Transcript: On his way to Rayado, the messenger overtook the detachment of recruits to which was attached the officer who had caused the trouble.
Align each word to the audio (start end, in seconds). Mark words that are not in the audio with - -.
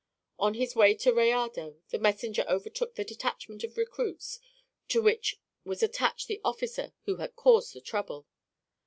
On 0.39 0.55
his 0.55 0.75
way 0.75 0.95
to 0.95 1.11
Rayado, 1.11 1.77
the 1.89 1.99
messenger 1.99 2.43
overtook 2.49 2.95
the 2.95 3.03
detachment 3.03 3.63
of 3.63 3.77
recruits 3.77 4.39
to 4.87 4.99
which 4.99 5.39
was 5.63 5.83
attached 5.83 6.25
the 6.27 6.41
officer 6.43 6.93
who 7.05 7.17
had 7.17 7.35
caused 7.35 7.75
the 7.75 7.81
trouble. 7.81 8.25